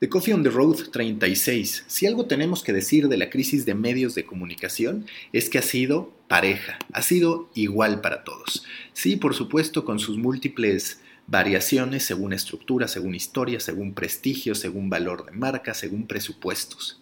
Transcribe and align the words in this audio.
The 0.00 0.08
Coffee 0.08 0.32
on 0.32 0.42
the 0.42 0.48
Road 0.48 0.88
36. 0.92 1.84
Si 1.86 2.06
algo 2.06 2.24
tenemos 2.24 2.62
que 2.62 2.72
decir 2.72 3.08
de 3.08 3.18
la 3.18 3.28
crisis 3.28 3.66
de 3.66 3.74
medios 3.74 4.14
de 4.14 4.24
comunicación 4.24 5.04
es 5.34 5.50
que 5.50 5.58
ha 5.58 5.62
sido 5.62 6.10
pareja, 6.26 6.78
ha 6.94 7.02
sido 7.02 7.50
igual 7.54 8.00
para 8.00 8.24
todos. 8.24 8.64
Sí, 8.94 9.16
por 9.16 9.34
supuesto, 9.34 9.84
con 9.84 9.98
sus 9.98 10.16
múltiples 10.16 11.02
variaciones 11.26 12.02
según 12.02 12.32
estructura, 12.32 12.88
según 12.88 13.14
historia, 13.14 13.60
según 13.60 13.92
prestigio, 13.92 14.54
según 14.54 14.88
valor 14.88 15.26
de 15.26 15.32
marca, 15.32 15.74
según 15.74 16.06
presupuestos. 16.06 16.99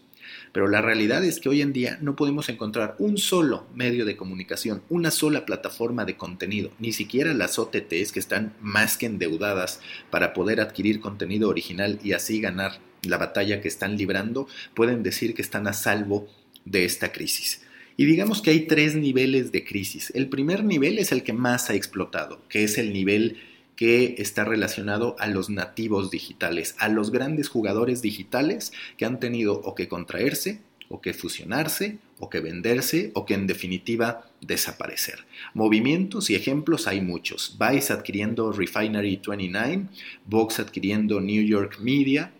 Pero 0.52 0.68
la 0.68 0.80
realidad 0.80 1.24
es 1.24 1.40
que 1.40 1.48
hoy 1.48 1.62
en 1.62 1.72
día 1.72 1.98
no 2.00 2.16
podemos 2.16 2.48
encontrar 2.48 2.96
un 2.98 3.18
solo 3.18 3.66
medio 3.74 4.04
de 4.04 4.16
comunicación, 4.16 4.82
una 4.88 5.10
sola 5.10 5.46
plataforma 5.46 6.04
de 6.04 6.16
contenido, 6.16 6.70
ni 6.78 6.92
siquiera 6.92 7.34
las 7.34 7.58
OTTs 7.58 8.12
que 8.12 8.20
están 8.20 8.54
más 8.60 8.96
que 8.96 9.06
endeudadas 9.06 9.80
para 10.10 10.32
poder 10.32 10.60
adquirir 10.60 11.00
contenido 11.00 11.48
original 11.48 11.98
y 12.02 12.12
así 12.12 12.40
ganar 12.40 12.80
la 13.02 13.18
batalla 13.18 13.60
que 13.60 13.68
están 13.68 13.96
librando, 13.96 14.48
pueden 14.74 15.02
decir 15.02 15.34
que 15.34 15.42
están 15.42 15.66
a 15.66 15.72
salvo 15.72 16.28
de 16.64 16.84
esta 16.84 17.12
crisis. 17.12 17.62
Y 17.96 18.04
digamos 18.04 18.42
que 18.42 18.50
hay 18.50 18.66
tres 18.66 18.94
niveles 18.94 19.50
de 19.50 19.64
crisis. 19.64 20.12
El 20.14 20.28
primer 20.28 20.62
nivel 20.64 20.98
es 20.98 21.10
el 21.10 21.24
que 21.24 21.32
más 21.32 21.68
ha 21.68 21.74
explotado, 21.74 22.40
que 22.48 22.62
es 22.62 22.78
el 22.78 22.92
nivel 22.92 23.38
que 23.78 24.16
está 24.18 24.44
relacionado 24.44 25.14
a 25.20 25.28
los 25.28 25.50
nativos 25.50 26.10
digitales, 26.10 26.74
a 26.80 26.88
los 26.88 27.12
grandes 27.12 27.48
jugadores 27.48 28.02
digitales 28.02 28.72
que 28.96 29.04
han 29.04 29.20
tenido 29.20 29.54
o 29.54 29.76
que 29.76 29.86
contraerse, 29.86 30.60
o 30.88 31.00
que 31.00 31.14
fusionarse, 31.14 31.98
o 32.18 32.28
que 32.28 32.40
venderse, 32.40 33.12
o 33.14 33.24
que 33.24 33.34
en 33.34 33.46
definitiva 33.46 34.32
desaparecer. 34.40 35.26
Movimientos 35.54 36.28
y 36.28 36.34
ejemplos 36.34 36.88
hay 36.88 37.00
muchos. 37.00 37.56
Vice 37.56 37.92
adquiriendo 37.92 38.50
Refinery 38.50 39.22
29, 39.24 39.84
Vox 40.26 40.58
adquiriendo 40.58 41.20
New 41.20 41.44
York 41.44 41.78
Media, 41.80 42.32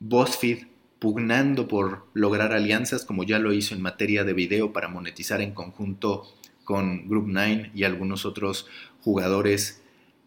BuzzFeed 0.00 0.66
pugnando 0.98 1.66
por 1.66 2.04
lograr 2.12 2.52
alianzas 2.52 3.06
como 3.06 3.24
ya 3.24 3.38
lo 3.38 3.54
hizo 3.54 3.74
en 3.74 3.80
materia 3.80 4.22
de 4.22 4.34
video 4.34 4.74
para 4.74 4.88
monetizar 4.88 5.40
en 5.40 5.52
conjunto 5.52 6.30
con 6.62 7.08
Group 7.08 7.24
9 7.28 7.70
y 7.74 7.84
algunos 7.84 8.26
otros 8.26 8.66
jugadores 9.00 9.80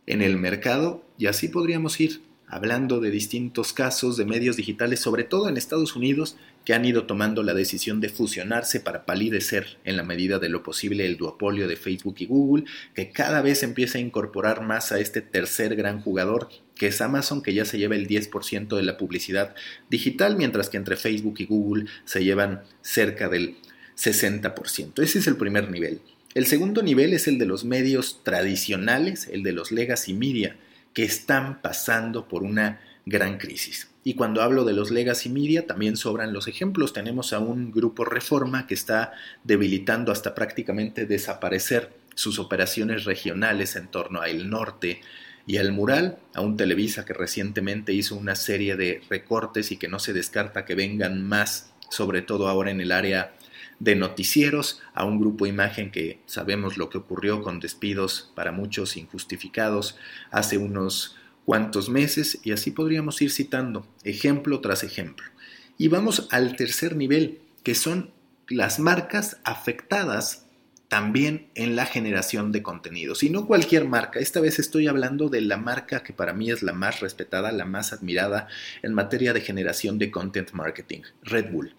en 0.08 0.22
el 0.22 0.38
mercado 0.38 1.06
y 1.18 1.28
así 1.28 1.50
podríamos 1.50 2.00
ir 2.00 2.22
hablando 2.48 3.02
de 3.02 3.12
distintos 3.12 3.74
casos 3.74 4.16
de 4.16 4.26
medios 4.26 4.56
digitales, 4.56 5.02
sobre 5.02 5.26
todo 5.26 5.50
en 5.50 5.58
Estados 5.58 5.96
Unidos, 5.96 6.38
que 6.64 6.74
han 6.74 6.86
ido 6.86 7.06
tomando 7.06 7.44
la 7.44 7.54
decisión 7.54 8.00
de 8.00 8.10
fusionarse 8.10 8.80
para 8.80 9.06
palidecer 9.06 9.78
en 9.84 9.98
la 9.98 10.04
medida 10.04 10.40
de 10.40 10.50
lo 10.50 10.64
posible 10.64 11.06
el 11.06 11.18
duopolio 11.18 11.68
de 11.68 11.76
Facebook 11.76 12.16
y 12.20 12.26
Google, 12.26 12.66
que 12.94 13.12
cada 13.12 13.42
vez 13.42 13.64
empieza 13.64 13.98
a 13.98 14.02
incorporar 14.02 14.62
más 14.62 14.92
a 14.92 15.00
este 15.00 15.22
tercer 15.22 15.76
gran 15.76 16.02
jugador, 16.02 16.50
que 16.76 16.88
es 16.88 17.02
Amazon, 17.02 17.42
que 17.42 17.54
ya 17.54 17.66
se 17.66 17.78
lleva 17.78 17.96
el 17.96 18.08
10% 18.08 18.76
de 18.76 18.84
la 18.84 18.98
publicidad 18.98 19.56
digital, 19.90 20.38
mientras 20.38 20.70
que 20.70 20.78
entre 20.78 20.96
Facebook 20.96 21.36
y 21.40 21.46
Google 21.46 21.86
se 22.06 22.24
llevan 22.24 22.64
cerca 22.82 23.28
del 23.28 23.58
60%. 23.98 25.02
Ese 25.04 25.20
es 25.20 25.28
el 25.28 25.36
primer 25.36 25.70
nivel. 25.70 26.00
El 26.38 26.46
segundo 26.46 26.84
nivel 26.84 27.14
es 27.14 27.28
el 27.28 27.40
de 27.40 27.48
los 27.48 27.66
medios 27.66 28.22
tradicionales, 28.22 29.28
el 29.28 29.42
de 29.42 29.54
los 29.54 29.72
legacy 29.72 30.14
media, 30.14 30.56
que 30.94 31.02
están 31.04 31.64
pasando 31.64 32.28
por 32.28 32.44
una 32.44 32.80
gran 33.08 33.40
crisis. 33.40 33.90
Y 34.04 34.14
cuando 34.14 34.44
hablo 34.44 34.64
de 34.64 34.74
los 34.74 34.92
legacy 34.92 35.30
media, 35.30 35.66
también 35.66 35.98
sobran 35.98 36.34
los 36.34 36.48
ejemplos. 36.48 36.94
Tenemos 36.94 37.34
a 37.34 37.40
un 37.40 37.72
grupo 37.72 38.06
Reforma 38.06 38.68
que 38.68 38.76
está 38.76 39.14
debilitando 39.44 40.12
hasta 40.12 40.36
prácticamente 40.36 41.08
desaparecer 41.08 41.98
sus 42.14 42.38
operaciones 42.38 43.06
regionales 43.06 43.76
en 43.76 43.88
torno 43.88 44.22
al 44.22 44.48
norte 44.48 45.02
y 45.48 45.58
al 45.58 45.72
mural, 45.72 46.20
a 46.36 46.42
un 46.42 46.56
Televisa 46.56 47.04
que 47.04 47.14
recientemente 47.14 47.94
hizo 47.94 48.16
una 48.16 48.36
serie 48.36 48.76
de 48.76 49.02
recortes 49.10 49.72
y 49.72 49.78
que 49.78 49.88
no 49.88 49.98
se 49.98 50.14
descarta 50.14 50.66
que 50.66 50.76
vengan 50.76 51.20
más, 51.28 51.74
sobre 51.90 52.22
todo 52.22 52.48
ahora 52.48 52.70
en 52.70 52.80
el 52.80 52.92
área 52.92 53.34
de 53.80 53.96
noticieros 53.96 54.82
a 54.94 55.06
un 55.06 55.20
grupo 55.20 55.46
imagen 55.46 55.92
que 55.92 56.20
sabemos 56.26 56.78
lo 56.78 56.90
que 56.90 56.98
ocurrió 56.98 57.42
con 57.42 57.60
despidos 57.60 58.32
para 58.36 58.52
muchos 58.52 58.98
injustificados 58.98 59.98
hace 60.32 60.58
unos 60.58 61.16
cuantos 61.46 61.90
meses 61.90 62.40
y 62.44 62.52
así 62.52 62.72
podríamos 62.72 63.22
ir 63.22 63.32
citando 63.32 63.88
ejemplo 64.04 64.60
tras 64.60 64.84
ejemplo. 64.84 65.28
Y 65.78 65.88
vamos 65.90 66.28
al 66.32 66.56
tercer 66.56 66.96
nivel, 66.96 67.40
que 67.64 67.76
son 67.76 68.12
las 68.50 68.80
marcas 68.80 69.38
afectadas 69.44 70.48
también 70.88 71.48
en 71.56 71.76
la 71.76 71.86
generación 71.86 72.52
de 72.52 72.64
contenidos. 72.64 73.24
Y 73.24 73.30
no 73.30 73.46
cualquier 73.46 73.86
marca, 73.86 74.20
esta 74.20 74.40
vez 74.40 74.58
estoy 74.58 74.88
hablando 74.88 75.30
de 75.30 75.42
la 75.42 75.58
marca 75.58 76.02
que 76.02 76.14
para 76.14 76.34
mí 76.34 76.50
es 76.50 76.64
la 76.64 76.74
más 76.74 77.02
respetada, 77.02 77.52
la 77.52 77.66
más 77.66 77.94
admirada 77.94 78.48
en 78.82 78.94
materia 78.94 79.34
de 79.34 79.42
generación 79.42 80.00
de 80.00 80.12
content 80.12 80.52
marketing, 80.54 81.02
Red 81.24 81.52
Bull. 81.52 81.76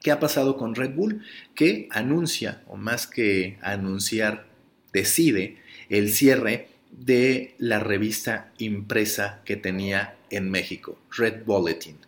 ¿Qué 0.00 0.10
ha 0.10 0.18
pasado 0.18 0.56
con 0.56 0.74
Red 0.74 0.94
Bull? 0.94 1.22
Que 1.54 1.86
anuncia, 1.90 2.62
o 2.68 2.76
más 2.76 3.06
que 3.06 3.58
anunciar, 3.60 4.46
decide 4.94 5.58
el 5.90 6.10
cierre 6.10 6.68
de 6.90 7.54
la 7.58 7.80
revista 7.80 8.50
impresa 8.56 9.42
que 9.44 9.56
tenía 9.56 10.16
en 10.30 10.50
México, 10.50 10.98
Red 11.16 11.44
Bulletin. 11.44 11.98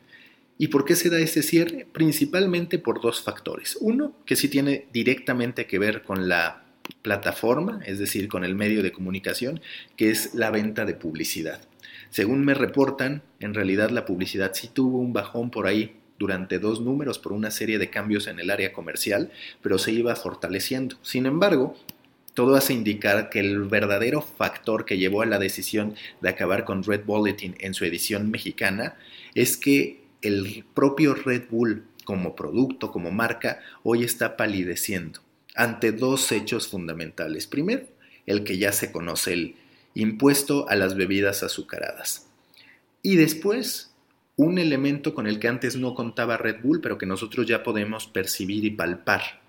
¿Y 0.57 0.69
por 0.69 0.87
qué 0.87 0.97
se 0.97 1.11
da 1.11 1.19
ese 1.19 1.43
cierre? 1.43 1.87
Principalmente 1.93 2.79
por 2.79 3.03
dos 3.03 3.21
factores. 3.21 3.77
Uno, 3.81 4.17
que 4.25 4.37
sí 4.37 4.49
tiene 4.49 4.87
directamente 4.93 5.67
que 5.67 5.79
ver 5.79 6.03
con 6.03 6.29
la 6.29 6.65
plataforma, 7.03 7.81
es 7.85 7.99
decir, 7.99 8.27
con 8.29 8.43
el 8.43 8.55
medio 8.55 8.83
de 8.83 8.93
comunicación, 8.93 9.61
que 9.97 10.11
es 10.11 10.35
la 10.35 10.51
venta 10.51 10.87
de 10.87 10.95
publicidad. 10.95 11.61
Según 12.11 12.45
me 12.45 12.55
reportan, 12.55 13.23
en 13.41 13.53
realidad 13.53 13.91
la 13.91 14.07
publicidad 14.07 14.53
sí 14.55 14.69
tuvo 14.73 14.99
un 14.99 15.13
bajón 15.13 15.51
por 15.51 15.67
ahí 15.67 15.97
durante 16.22 16.60
dos 16.60 16.81
números 16.81 17.19
por 17.19 17.33
una 17.33 17.50
serie 17.50 17.81
de 17.81 17.91
cambios 17.91 18.28
en 18.28 18.38
el 18.38 18.50
área 18.50 18.72
comercial, 18.72 19.33
pero 19.60 19.77
se 19.77 19.91
iba 19.91 20.15
fortaleciendo. 20.15 20.97
Sin 21.03 21.27
embargo, 21.27 21.77
todo 22.34 22.55
hace 22.55 22.75
indicar 22.75 23.28
que 23.28 23.41
el 23.41 23.65
verdadero 23.65 24.22
factor 24.22 24.84
que 24.84 24.99
llevó 24.99 25.22
a 25.22 25.27
la 25.27 25.41
decisión 25.41 25.97
de 26.21 26.28
acabar 26.28 26.65
con 26.65 26.84
Red 26.84 27.05
Bulletin 27.05 27.56
en 27.59 27.75
su 27.75 27.84
edición 27.84 28.31
mexicana 28.31 28.94
es 29.34 29.56
que 29.56 30.05
el 30.22 30.65
propio 30.75 31.15
Red 31.15 31.49
Bull 31.50 31.82
como 32.05 32.37
producto, 32.37 32.93
como 32.93 33.11
marca, 33.11 33.59
hoy 33.82 34.05
está 34.05 34.37
palideciendo 34.37 35.21
ante 35.56 35.91
dos 35.91 36.31
hechos 36.31 36.69
fundamentales. 36.69 37.49
Primero, 37.49 37.82
el 38.27 38.44
que 38.44 38.59
ya 38.59 38.71
se 38.71 38.93
conoce, 38.93 39.32
el 39.32 39.56
impuesto 39.94 40.69
a 40.69 40.77
las 40.77 40.94
bebidas 40.94 41.43
azucaradas. 41.43 42.28
Y 43.03 43.16
después, 43.16 43.92
un 44.37 44.59
elemento 44.59 45.15
con 45.15 45.26
el 45.26 45.38
que 45.38 45.48
antes 45.48 45.76
no 45.76 45.94
contaba 45.94 46.37
Red 46.37 46.62
Bull, 46.62 46.81
pero 46.81 46.98
que 46.98 47.06
nosotros 47.06 47.47
ya 47.47 47.62
podemos 47.62 48.06
percibir 48.06 48.65
y 48.65 48.70
palpar 48.70 49.43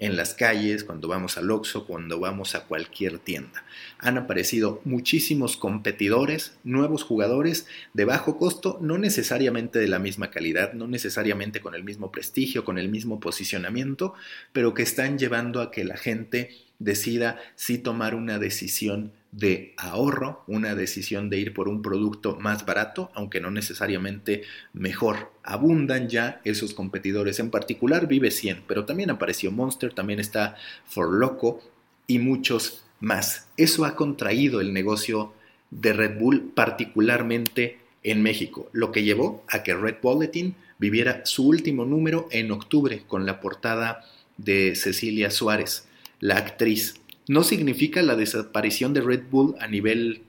en 0.00 0.16
las 0.16 0.32
calles, 0.32 0.82
cuando 0.82 1.08
vamos 1.08 1.36
al 1.36 1.50
Oxxo, 1.50 1.86
cuando 1.86 2.18
vamos 2.18 2.54
a 2.54 2.64
cualquier 2.64 3.18
tienda. 3.18 3.64
Han 3.98 4.16
aparecido 4.16 4.80
muchísimos 4.84 5.58
competidores, 5.58 6.58
nuevos 6.64 7.04
jugadores 7.04 7.66
de 7.92 8.06
bajo 8.06 8.38
costo, 8.38 8.78
no 8.80 8.96
necesariamente 8.96 9.78
de 9.78 9.88
la 9.88 9.98
misma 9.98 10.30
calidad, 10.30 10.72
no 10.72 10.88
necesariamente 10.88 11.60
con 11.60 11.74
el 11.74 11.84
mismo 11.84 12.10
prestigio, 12.10 12.64
con 12.64 12.78
el 12.78 12.88
mismo 12.88 13.20
posicionamiento, 13.20 14.14
pero 14.52 14.72
que 14.72 14.82
están 14.82 15.18
llevando 15.18 15.60
a 15.60 15.70
que 15.70 15.84
la 15.84 15.98
gente 15.98 16.56
decida 16.78 17.38
si 17.54 17.76
tomar 17.76 18.14
una 18.14 18.38
decisión 18.38 19.12
de 19.32 19.74
ahorro, 19.76 20.42
una 20.46 20.74
decisión 20.74 21.30
de 21.30 21.38
ir 21.38 21.54
por 21.54 21.68
un 21.68 21.82
producto 21.82 22.36
más 22.36 22.66
barato, 22.66 23.10
aunque 23.14 23.40
no 23.40 23.50
necesariamente 23.50 24.42
mejor. 24.72 25.32
Abundan 25.44 26.08
ya 26.08 26.40
esos 26.44 26.74
competidores, 26.74 27.38
en 27.38 27.50
particular 27.50 28.08
Vive 28.08 28.30
100, 28.30 28.64
pero 28.66 28.84
también 28.84 29.10
apareció 29.10 29.52
Monster, 29.52 29.92
también 29.92 30.18
está 30.18 30.56
For 30.86 31.12
Loco 31.12 31.62
y 32.06 32.18
muchos 32.18 32.82
más. 32.98 33.48
Eso 33.56 33.84
ha 33.84 33.94
contraído 33.94 34.60
el 34.60 34.72
negocio 34.72 35.32
de 35.70 35.92
Red 35.92 36.18
Bull, 36.18 36.52
particularmente 36.54 37.78
en 38.02 38.22
México, 38.22 38.68
lo 38.72 38.92
que 38.92 39.04
llevó 39.04 39.44
a 39.48 39.62
que 39.62 39.74
Red 39.74 39.96
Bulletin 40.02 40.56
viviera 40.78 41.24
su 41.24 41.46
último 41.46 41.84
número 41.84 42.28
en 42.30 42.50
octubre 42.50 43.02
con 43.06 43.26
la 43.26 43.40
portada 43.40 44.04
de 44.38 44.74
Cecilia 44.74 45.30
Suárez, 45.30 45.86
la 46.18 46.38
actriz 46.38 46.94
no 47.30 47.44
significa 47.44 48.02
la 48.02 48.16
desaparición 48.16 48.92
de 48.92 49.02
Red 49.02 49.28
Bull 49.30 49.54
a 49.60 49.68
nivel 49.68 50.22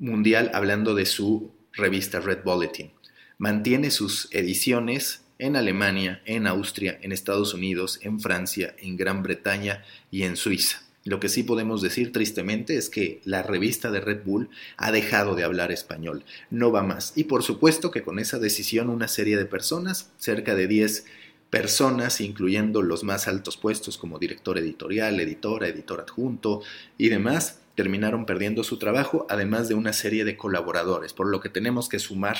mundial 0.00 0.50
hablando 0.52 0.96
de 0.96 1.06
su 1.06 1.52
revista 1.72 2.18
Red 2.18 2.42
Bulletin. 2.44 2.90
Mantiene 3.38 3.92
sus 3.92 4.26
ediciones 4.32 5.22
en 5.38 5.54
Alemania, 5.54 6.20
en 6.24 6.48
Austria, 6.48 6.98
en 7.02 7.12
Estados 7.12 7.54
Unidos, 7.54 8.00
en 8.02 8.18
Francia, 8.18 8.74
en 8.78 8.96
Gran 8.96 9.22
Bretaña 9.22 9.84
y 10.10 10.24
en 10.24 10.36
Suiza. 10.36 10.82
Lo 11.04 11.20
que 11.20 11.28
sí 11.28 11.44
podemos 11.44 11.82
decir 11.82 12.10
tristemente 12.10 12.76
es 12.76 12.90
que 12.90 13.20
la 13.24 13.44
revista 13.44 13.92
de 13.92 14.00
Red 14.00 14.24
Bull 14.24 14.50
ha 14.76 14.90
dejado 14.90 15.36
de 15.36 15.44
hablar 15.44 15.70
español, 15.70 16.24
no 16.50 16.72
va 16.72 16.82
más. 16.82 17.12
Y 17.14 17.24
por 17.24 17.44
supuesto 17.44 17.92
que 17.92 18.02
con 18.02 18.18
esa 18.18 18.40
decisión 18.40 18.90
una 18.90 19.06
serie 19.06 19.36
de 19.36 19.46
personas, 19.46 20.10
cerca 20.18 20.56
de 20.56 20.66
10 20.66 21.04
personas, 21.50 22.20
incluyendo 22.20 22.82
los 22.82 23.04
más 23.04 23.28
altos 23.28 23.56
puestos 23.56 23.96
como 23.96 24.18
director 24.18 24.58
editorial, 24.58 25.18
editora, 25.20 25.68
editor 25.68 26.00
adjunto 26.00 26.62
y 26.98 27.08
demás, 27.08 27.60
terminaron 27.74 28.26
perdiendo 28.26 28.64
su 28.64 28.78
trabajo, 28.78 29.26
además 29.30 29.68
de 29.68 29.74
una 29.74 29.92
serie 29.92 30.24
de 30.24 30.36
colaboradores, 30.36 31.12
por 31.12 31.28
lo 31.28 31.40
que 31.40 31.48
tenemos 31.48 31.88
que 31.88 31.98
sumar 31.98 32.36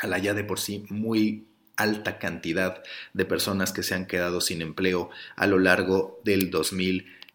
a 0.00 0.06
la 0.06 0.18
ya 0.18 0.34
de 0.34 0.44
por 0.44 0.58
sí 0.58 0.84
muy 0.88 1.46
alta 1.76 2.18
cantidad 2.18 2.82
de 3.12 3.24
personas 3.24 3.72
que 3.72 3.82
se 3.82 3.94
han 3.94 4.06
quedado 4.06 4.40
sin 4.40 4.62
empleo 4.62 5.10
a 5.36 5.46
lo 5.46 5.58
largo 5.58 6.20
del 6.24 6.50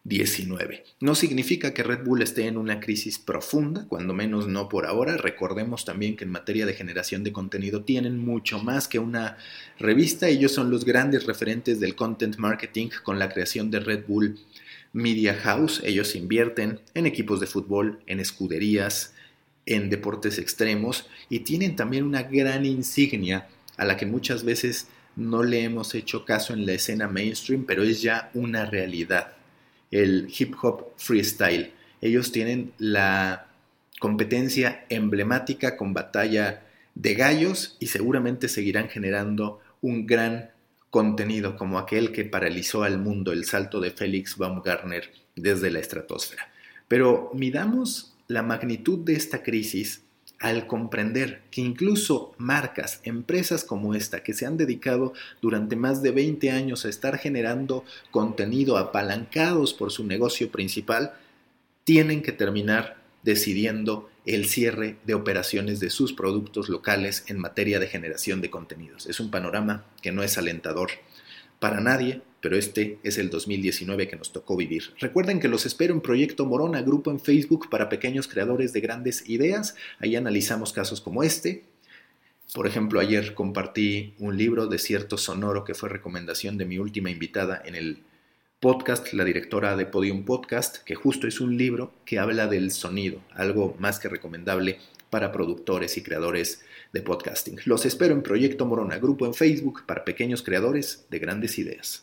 2019. 0.04 0.84
No 1.00 1.14
significa 1.14 1.72
que 1.72 1.82
Red 1.82 2.04
Bull 2.04 2.20
esté 2.20 2.46
en 2.46 2.58
una 2.58 2.78
crisis 2.78 3.18
profunda, 3.18 3.86
cuando 3.88 4.12
menos 4.12 4.46
no 4.46 4.68
por 4.68 4.86
ahora. 4.86 5.16
Recordemos 5.16 5.86
también 5.86 6.16
que 6.16 6.24
en 6.24 6.30
materia 6.30 6.66
de 6.66 6.74
generación 6.74 7.24
de 7.24 7.32
contenido 7.32 7.84
tienen 7.84 8.18
mucho 8.18 8.62
más 8.62 8.86
que 8.86 8.98
una 8.98 9.38
revista. 9.78 10.28
Ellos 10.28 10.52
son 10.52 10.70
los 10.70 10.84
grandes 10.84 11.24
referentes 11.24 11.80
del 11.80 11.94
content 11.96 12.36
marketing 12.36 12.90
con 13.02 13.18
la 13.18 13.30
creación 13.30 13.70
de 13.70 13.80
Red 13.80 14.04
Bull 14.06 14.38
Media 14.92 15.34
House. 15.34 15.80
Ellos 15.84 16.14
invierten 16.14 16.80
en 16.92 17.06
equipos 17.06 17.40
de 17.40 17.46
fútbol, 17.46 18.00
en 18.06 18.20
escuderías, 18.20 19.14
en 19.64 19.88
deportes 19.88 20.38
extremos 20.38 21.08
y 21.30 21.40
tienen 21.40 21.76
también 21.76 22.04
una 22.04 22.24
gran 22.24 22.66
insignia 22.66 23.48
a 23.78 23.86
la 23.86 23.96
que 23.96 24.04
muchas 24.04 24.44
veces 24.44 24.88
no 25.16 25.42
le 25.42 25.62
hemos 25.62 25.94
hecho 25.94 26.26
caso 26.26 26.52
en 26.52 26.66
la 26.66 26.72
escena 26.72 27.08
mainstream, 27.08 27.64
pero 27.64 27.82
es 27.82 28.02
ya 28.02 28.30
una 28.34 28.66
realidad. 28.66 29.32
El 29.90 30.32
hip 30.36 30.54
hop 30.62 30.92
freestyle. 30.96 31.72
Ellos 32.00 32.32
tienen 32.32 32.72
la 32.78 33.48
competencia 33.98 34.84
emblemática 34.88 35.76
con 35.76 35.94
batalla 35.94 36.62
de 36.94 37.14
gallos 37.14 37.76
y 37.80 37.86
seguramente 37.86 38.48
seguirán 38.48 38.88
generando 38.88 39.60
un 39.80 40.06
gran 40.06 40.50
contenido 40.90 41.56
como 41.56 41.78
aquel 41.78 42.12
que 42.12 42.24
paralizó 42.24 42.84
al 42.84 42.98
mundo 42.98 43.32
el 43.32 43.44
salto 43.44 43.80
de 43.80 43.90
Félix 43.90 44.36
Baumgartner 44.36 45.10
desde 45.34 45.70
la 45.70 45.80
estratosfera. 45.80 46.52
Pero 46.86 47.30
midamos 47.34 48.14
la 48.28 48.42
magnitud 48.42 49.00
de 49.00 49.14
esta 49.14 49.42
crisis 49.42 50.03
al 50.44 50.66
comprender 50.66 51.40
que 51.50 51.62
incluso 51.62 52.34
marcas, 52.36 53.00
empresas 53.04 53.64
como 53.64 53.94
esta, 53.94 54.22
que 54.22 54.34
se 54.34 54.44
han 54.44 54.58
dedicado 54.58 55.14
durante 55.40 55.74
más 55.74 56.02
de 56.02 56.10
20 56.10 56.50
años 56.50 56.84
a 56.84 56.90
estar 56.90 57.16
generando 57.16 57.82
contenido 58.10 58.76
apalancados 58.76 59.72
por 59.72 59.90
su 59.90 60.04
negocio 60.04 60.50
principal, 60.50 61.14
tienen 61.84 62.20
que 62.20 62.32
terminar 62.32 62.98
decidiendo 63.22 64.10
el 64.26 64.44
cierre 64.44 64.98
de 65.06 65.14
operaciones 65.14 65.80
de 65.80 65.88
sus 65.88 66.12
productos 66.12 66.68
locales 66.68 67.24
en 67.28 67.38
materia 67.38 67.78
de 67.78 67.86
generación 67.86 68.42
de 68.42 68.50
contenidos. 68.50 69.06
Es 69.06 69.20
un 69.20 69.30
panorama 69.30 69.86
que 70.02 70.12
no 70.12 70.22
es 70.22 70.36
alentador 70.36 70.90
para 71.58 71.80
nadie, 71.80 72.20
pero 72.44 72.58
este 72.58 72.98
es 73.02 73.16
el 73.16 73.30
2019 73.30 74.06
que 74.06 74.16
nos 74.16 74.30
tocó 74.30 74.54
vivir. 74.54 74.92
Recuerden 74.98 75.40
que 75.40 75.48
los 75.48 75.64
espero 75.64 75.94
en 75.94 76.02
Proyecto 76.02 76.44
Morona, 76.44 76.82
grupo 76.82 77.10
en 77.10 77.18
Facebook 77.18 77.70
para 77.70 77.88
pequeños 77.88 78.28
creadores 78.28 78.74
de 78.74 78.82
grandes 78.82 79.26
ideas. 79.30 79.76
Ahí 79.98 80.14
analizamos 80.14 80.74
casos 80.74 81.00
como 81.00 81.22
este. 81.22 81.64
Por 82.52 82.66
ejemplo, 82.66 83.00
ayer 83.00 83.32
compartí 83.32 84.12
un 84.18 84.36
libro, 84.36 84.66
Desierto 84.66 85.16
Sonoro, 85.16 85.64
que 85.64 85.72
fue 85.72 85.88
recomendación 85.88 86.58
de 86.58 86.66
mi 86.66 86.76
última 86.76 87.08
invitada 87.08 87.62
en 87.64 87.76
el 87.76 88.00
podcast, 88.60 89.14
la 89.14 89.24
directora 89.24 89.74
de 89.74 89.86
Podium 89.86 90.26
Podcast, 90.26 90.84
que 90.84 90.96
justo 90.96 91.26
es 91.26 91.40
un 91.40 91.56
libro 91.56 91.94
que 92.04 92.18
habla 92.18 92.46
del 92.46 92.72
sonido, 92.72 93.22
algo 93.30 93.74
más 93.78 93.98
que 93.98 94.10
recomendable 94.10 94.80
para 95.08 95.32
productores 95.32 95.96
y 95.96 96.02
creadores 96.02 96.62
de 96.92 97.00
podcasting. 97.00 97.60
Los 97.64 97.86
espero 97.86 98.12
en 98.12 98.22
Proyecto 98.22 98.66
Morona, 98.66 98.98
grupo 98.98 99.24
en 99.24 99.32
Facebook 99.32 99.86
para 99.86 100.04
pequeños 100.04 100.42
creadores 100.42 101.06
de 101.08 101.20
grandes 101.20 101.58
ideas. 101.58 102.02